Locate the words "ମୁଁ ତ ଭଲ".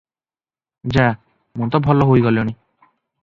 1.61-2.09